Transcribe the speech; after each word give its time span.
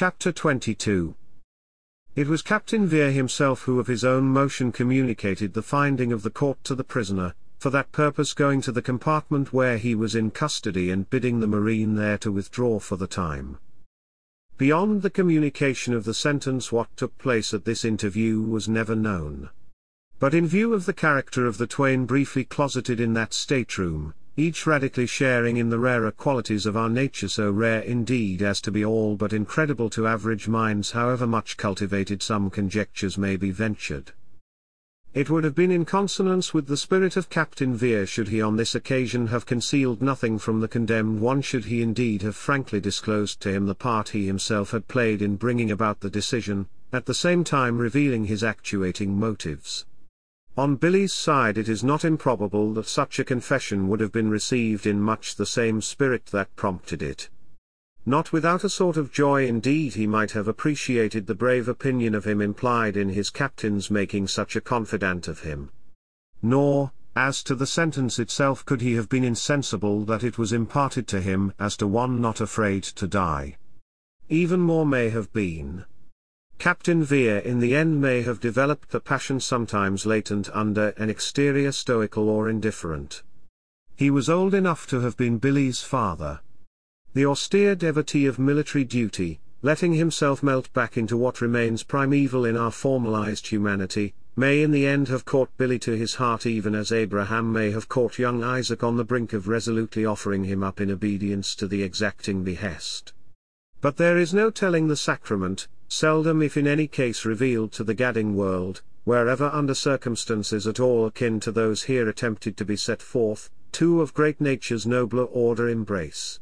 Chapter 0.00 0.30
22 0.30 1.16
It 2.14 2.28
was 2.28 2.40
Captain 2.40 2.86
Vere 2.86 3.10
himself 3.10 3.62
who 3.62 3.80
of 3.80 3.88
his 3.88 4.04
own 4.04 4.28
motion 4.28 4.70
communicated 4.70 5.54
the 5.54 5.60
finding 5.60 6.12
of 6.12 6.22
the 6.22 6.30
court 6.30 6.62
to 6.62 6.76
the 6.76 6.84
prisoner, 6.84 7.34
for 7.58 7.70
that 7.70 7.90
purpose 7.90 8.32
going 8.32 8.60
to 8.60 8.70
the 8.70 8.80
compartment 8.80 9.52
where 9.52 9.76
he 9.76 9.96
was 9.96 10.14
in 10.14 10.30
custody 10.30 10.92
and 10.92 11.10
bidding 11.10 11.40
the 11.40 11.48
marine 11.48 11.96
there 11.96 12.16
to 12.18 12.30
withdraw 12.30 12.78
for 12.78 12.94
the 12.94 13.08
time. 13.08 13.58
Beyond 14.56 15.02
the 15.02 15.10
communication 15.10 15.92
of 15.94 16.04
the 16.04 16.14
sentence 16.14 16.70
what 16.70 16.96
took 16.96 17.18
place 17.18 17.52
at 17.52 17.64
this 17.64 17.84
interview 17.84 18.40
was 18.40 18.68
never 18.68 18.94
known. 18.94 19.50
But 20.20 20.32
in 20.32 20.46
view 20.46 20.74
of 20.74 20.86
the 20.86 20.92
character 20.92 21.44
of 21.44 21.58
the 21.58 21.66
twain 21.66 22.06
briefly 22.06 22.44
closeted 22.44 23.00
in 23.00 23.14
that 23.14 23.34
stateroom, 23.34 24.14
each 24.38 24.68
radically 24.68 25.04
sharing 25.04 25.56
in 25.56 25.68
the 25.68 25.78
rarer 25.80 26.12
qualities 26.12 26.64
of 26.64 26.76
our 26.76 26.88
nature 26.88 27.26
so 27.26 27.50
rare 27.50 27.80
indeed 27.80 28.40
as 28.40 28.60
to 28.60 28.70
be 28.70 28.84
all 28.84 29.16
but 29.16 29.32
incredible 29.32 29.90
to 29.90 30.06
average 30.06 30.46
minds 30.46 30.92
however 30.92 31.26
much 31.26 31.56
cultivated 31.56 32.22
some 32.22 32.48
conjectures 32.48 33.18
may 33.18 33.34
be 33.34 33.50
ventured. 33.50 34.12
It 35.12 35.28
would 35.28 35.42
have 35.42 35.56
been 35.56 35.72
in 35.72 35.84
consonance 35.84 36.54
with 36.54 36.68
the 36.68 36.76
spirit 36.76 37.16
of 37.16 37.28
Captain 37.28 37.74
Vere 37.74 38.06
should 38.06 38.28
he 38.28 38.40
on 38.40 38.54
this 38.54 38.76
occasion 38.76 39.26
have 39.26 39.44
concealed 39.44 40.00
nothing 40.00 40.38
from 40.38 40.60
the 40.60 40.68
condemned 40.68 41.20
one 41.20 41.42
should 41.42 41.64
he 41.64 41.82
indeed 41.82 42.22
have 42.22 42.36
frankly 42.36 42.78
disclosed 42.78 43.40
to 43.40 43.50
him 43.50 43.66
the 43.66 43.74
part 43.74 44.10
he 44.10 44.26
himself 44.26 44.70
had 44.70 44.86
played 44.86 45.20
in 45.20 45.34
bringing 45.34 45.72
about 45.72 45.98
the 45.98 46.10
decision, 46.10 46.68
at 46.92 47.06
the 47.06 47.14
same 47.14 47.42
time 47.42 47.78
revealing 47.78 48.26
his 48.26 48.44
actuating 48.44 49.18
motives. 49.18 49.84
On 50.58 50.74
Billy's 50.74 51.12
side 51.12 51.56
it 51.56 51.68
is 51.68 51.84
not 51.84 52.04
improbable 52.04 52.74
that 52.74 52.88
such 52.88 53.20
a 53.20 53.24
confession 53.24 53.86
would 53.86 54.00
have 54.00 54.10
been 54.10 54.28
received 54.28 54.88
in 54.88 55.00
much 55.00 55.36
the 55.36 55.46
same 55.46 55.80
spirit 55.80 56.26
that 56.32 56.56
prompted 56.56 57.00
it. 57.00 57.30
Not 58.04 58.32
without 58.32 58.64
a 58.64 58.68
sort 58.68 58.96
of 58.96 59.12
joy 59.12 59.46
indeed 59.46 59.94
he 59.94 60.08
might 60.08 60.32
have 60.32 60.48
appreciated 60.48 61.28
the 61.28 61.36
brave 61.36 61.68
opinion 61.68 62.12
of 62.12 62.24
him 62.24 62.40
implied 62.40 62.96
in 62.96 63.10
his 63.10 63.30
captain's 63.30 63.88
making 63.88 64.26
such 64.26 64.56
a 64.56 64.60
confidant 64.60 65.28
of 65.28 65.42
him. 65.42 65.70
Nor, 66.42 66.90
as 67.14 67.44
to 67.44 67.54
the 67.54 67.64
sentence 67.64 68.18
itself 68.18 68.64
could 68.64 68.80
he 68.80 68.94
have 68.94 69.08
been 69.08 69.22
insensible 69.22 70.04
that 70.06 70.24
it 70.24 70.38
was 70.38 70.52
imparted 70.52 71.06
to 71.06 71.20
him 71.20 71.52
as 71.60 71.76
to 71.76 71.86
one 71.86 72.20
not 72.20 72.40
afraid 72.40 72.82
to 72.82 73.06
die. 73.06 73.56
Even 74.28 74.58
more 74.58 74.84
may 74.84 75.10
have 75.10 75.32
been. 75.32 75.84
Captain 76.58 77.04
Vere 77.04 77.38
in 77.38 77.60
the 77.60 77.72
end 77.72 78.00
may 78.00 78.22
have 78.22 78.40
developed 78.40 78.90
the 78.90 78.98
passion 78.98 79.38
sometimes 79.38 80.04
latent 80.04 80.50
under 80.52 80.88
an 80.96 81.08
exterior 81.08 81.70
stoical 81.70 82.28
or 82.28 82.48
indifferent. 82.48 83.22
He 83.94 84.10
was 84.10 84.28
old 84.28 84.54
enough 84.54 84.84
to 84.88 85.00
have 85.00 85.16
been 85.16 85.38
Billy's 85.38 85.82
father. 85.82 86.40
The 87.14 87.26
austere 87.26 87.76
devotee 87.76 88.26
of 88.26 88.40
military 88.40 88.82
duty, 88.82 89.38
letting 89.62 89.94
himself 89.94 90.42
melt 90.42 90.72
back 90.72 90.96
into 90.96 91.16
what 91.16 91.40
remains 91.40 91.84
primeval 91.84 92.44
in 92.44 92.56
our 92.56 92.72
formalized 92.72 93.46
humanity, 93.46 94.14
may 94.34 94.60
in 94.60 94.72
the 94.72 94.84
end 94.86 95.06
have 95.06 95.24
caught 95.24 95.56
Billy 95.58 95.78
to 95.78 95.96
his 95.96 96.16
heart 96.16 96.44
even 96.44 96.74
as 96.74 96.90
Abraham 96.90 97.52
may 97.52 97.70
have 97.70 97.88
caught 97.88 98.18
young 98.18 98.42
Isaac 98.42 98.82
on 98.82 98.96
the 98.96 99.04
brink 99.04 99.32
of 99.32 99.46
resolutely 99.46 100.04
offering 100.04 100.42
him 100.42 100.64
up 100.64 100.80
in 100.80 100.90
obedience 100.90 101.54
to 101.54 101.68
the 101.68 101.84
exacting 101.84 102.42
behest. 102.42 103.12
But 103.80 103.96
there 103.96 104.18
is 104.18 104.34
no 104.34 104.50
telling 104.50 104.88
the 104.88 104.96
sacrament, 104.96 105.68
seldom 105.88 106.42
if 106.42 106.56
in 106.56 106.66
any 106.66 106.86
case 106.86 107.24
revealed 107.24 107.72
to 107.72 107.82
the 107.82 107.94
gadding 107.94 108.36
world, 108.36 108.82
wherever 109.04 109.46
under 109.46 109.74
circumstances 109.74 110.66
at 110.66 110.78
all 110.78 111.06
akin 111.06 111.40
to 111.40 111.50
those 111.50 111.84
here 111.84 112.08
attempted 112.08 112.56
to 112.56 112.64
be 112.64 112.76
set 112.76 113.00
forth, 113.00 113.50
two 113.72 114.00
of 114.00 114.14
great 114.14 114.40
nature's 114.40 114.86
nobler 114.86 115.24
order 115.24 115.68
embrace. 115.68 116.40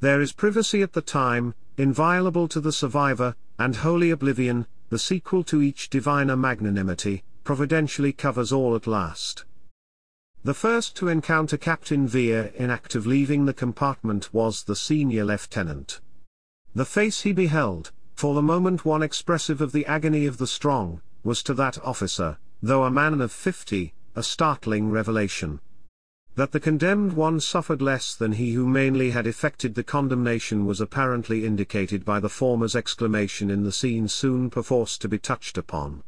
There 0.00 0.20
is 0.20 0.32
privacy 0.32 0.82
at 0.82 0.92
the 0.92 1.00
time, 1.00 1.54
inviolable 1.78 2.48
to 2.48 2.60
the 2.60 2.72
survivor, 2.72 3.34
and 3.58 3.76
holy 3.76 4.10
oblivion, 4.10 4.66
the 4.90 4.98
sequel 4.98 5.42
to 5.44 5.62
each 5.62 5.88
diviner 5.88 6.36
magnanimity, 6.36 7.24
providentially 7.44 8.12
covers 8.12 8.52
all 8.52 8.76
at 8.76 8.86
last. 8.86 9.44
The 10.44 10.54
first 10.54 10.94
to 10.96 11.08
encounter 11.08 11.56
Captain 11.56 12.06
Vere 12.06 12.52
in 12.54 12.70
act 12.70 12.94
of 12.94 13.06
leaving 13.06 13.46
the 13.46 13.54
compartment 13.54 14.32
was 14.32 14.64
the 14.64 14.76
senior 14.76 15.24
lieutenant. 15.24 16.00
The 16.74 16.84
face 16.84 17.22
he 17.22 17.32
beheld, 17.32 17.90
for 18.16 18.34
the 18.34 18.42
moment 18.42 18.86
one 18.86 19.02
expressive 19.02 19.60
of 19.60 19.72
the 19.72 19.84
agony 19.84 20.24
of 20.24 20.38
the 20.38 20.46
strong, 20.46 21.02
was 21.22 21.42
to 21.42 21.52
that 21.52 21.78
officer, 21.84 22.38
though 22.62 22.84
a 22.84 22.90
man 22.90 23.20
of 23.20 23.30
fifty, 23.30 23.92
a 24.14 24.22
startling 24.22 24.90
revelation. 24.90 25.60
That 26.34 26.52
the 26.52 26.60
condemned 26.60 27.12
one 27.12 27.40
suffered 27.40 27.82
less 27.82 28.14
than 28.14 28.32
he 28.32 28.54
who 28.54 28.66
mainly 28.66 29.10
had 29.10 29.26
effected 29.26 29.74
the 29.74 29.84
condemnation 29.84 30.64
was 30.64 30.80
apparently 30.80 31.44
indicated 31.44 32.06
by 32.06 32.18
the 32.18 32.30
former's 32.30 32.74
exclamation 32.74 33.50
in 33.50 33.64
the 33.64 33.72
scene 33.72 34.08
soon 34.08 34.48
perforce 34.48 34.96
to 34.98 35.08
be 35.08 35.18
touched 35.18 35.58
upon. 35.58 36.02